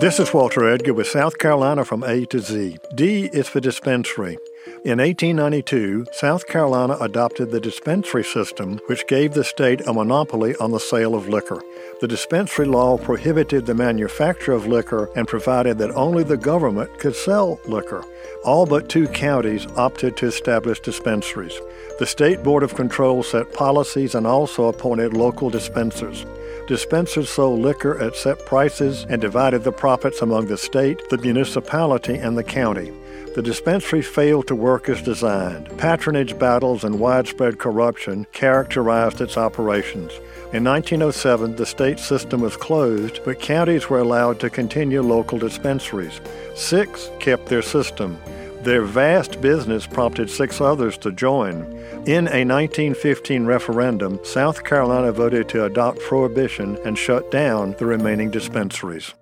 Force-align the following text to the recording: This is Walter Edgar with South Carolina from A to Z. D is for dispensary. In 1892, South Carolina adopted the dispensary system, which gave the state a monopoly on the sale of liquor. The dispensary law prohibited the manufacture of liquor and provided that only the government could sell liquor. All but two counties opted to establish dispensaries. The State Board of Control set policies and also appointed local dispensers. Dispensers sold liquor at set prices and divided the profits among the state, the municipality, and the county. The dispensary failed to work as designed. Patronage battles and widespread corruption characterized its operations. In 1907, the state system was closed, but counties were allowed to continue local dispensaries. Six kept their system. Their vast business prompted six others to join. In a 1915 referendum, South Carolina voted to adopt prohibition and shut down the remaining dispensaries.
This 0.00 0.20
is 0.20 0.32
Walter 0.32 0.68
Edgar 0.68 0.94
with 0.94 1.08
South 1.08 1.38
Carolina 1.38 1.84
from 1.84 2.04
A 2.04 2.24
to 2.26 2.38
Z. 2.38 2.78
D 2.94 3.28
is 3.32 3.48
for 3.48 3.58
dispensary. 3.58 4.38
In 4.84 5.00
1892, 5.00 6.06
South 6.12 6.46
Carolina 6.46 6.96
adopted 7.00 7.50
the 7.50 7.58
dispensary 7.58 8.22
system, 8.22 8.78
which 8.86 9.08
gave 9.08 9.34
the 9.34 9.42
state 9.42 9.84
a 9.88 9.92
monopoly 9.92 10.54
on 10.60 10.70
the 10.70 10.78
sale 10.78 11.16
of 11.16 11.26
liquor. 11.28 11.60
The 12.00 12.06
dispensary 12.06 12.66
law 12.66 12.96
prohibited 12.96 13.66
the 13.66 13.74
manufacture 13.74 14.52
of 14.52 14.68
liquor 14.68 15.10
and 15.16 15.26
provided 15.26 15.78
that 15.78 15.90
only 15.96 16.22
the 16.22 16.36
government 16.36 16.96
could 17.00 17.16
sell 17.16 17.58
liquor. 17.66 18.04
All 18.44 18.66
but 18.66 18.88
two 18.88 19.08
counties 19.08 19.66
opted 19.76 20.16
to 20.18 20.26
establish 20.26 20.78
dispensaries. 20.78 21.58
The 21.98 22.06
State 22.06 22.44
Board 22.44 22.62
of 22.62 22.76
Control 22.76 23.24
set 23.24 23.52
policies 23.52 24.14
and 24.14 24.28
also 24.28 24.68
appointed 24.68 25.14
local 25.14 25.50
dispensers. 25.50 26.24
Dispensers 26.68 27.30
sold 27.30 27.60
liquor 27.60 27.98
at 27.98 28.14
set 28.14 28.44
prices 28.44 29.06
and 29.08 29.22
divided 29.22 29.64
the 29.64 29.72
profits 29.72 30.20
among 30.20 30.48
the 30.48 30.58
state, 30.58 31.00
the 31.08 31.16
municipality, 31.16 32.16
and 32.16 32.36
the 32.36 32.44
county. 32.44 32.92
The 33.34 33.40
dispensary 33.40 34.02
failed 34.02 34.48
to 34.48 34.54
work 34.54 34.90
as 34.90 35.00
designed. 35.00 35.74
Patronage 35.78 36.38
battles 36.38 36.84
and 36.84 37.00
widespread 37.00 37.58
corruption 37.58 38.26
characterized 38.32 39.22
its 39.22 39.38
operations. 39.38 40.12
In 40.52 40.62
1907, 40.62 41.56
the 41.56 41.64
state 41.64 41.98
system 41.98 42.42
was 42.42 42.58
closed, 42.58 43.20
but 43.24 43.40
counties 43.40 43.88
were 43.88 44.00
allowed 44.00 44.38
to 44.40 44.50
continue 44.50 45.00
local 45.00 45.38
dispensaries. 45.38 46.20
Six 46.54 47.10
kept 47.18 47.46
their 47.46 47.62
system. 47.62 48.18
Their 48.62 48.82
vast 48.82 49.40
business 49.40 49.86
prompted 49.86 50.28
six 50.28 50.60
others 50.60 50.98
to 50.98 51.12
join. 51.12 51.62
In 52.06 52.26
a 52.26 52.44
1915 52.44 53.46
referendum, 53.46 54.18
South 54.24 54.64
Carolina 54.64 55.12
voted 55.12 55.48
to 55.50 55.64
adopt 55.64 56.00
prohibition 56.00 56.76
and 56.84 56.98
shut 56.98 57.30
down 57.30 57.76
the 57.78 57.86
remaining 57.86 58.30
dispensaries. 58.30 59.14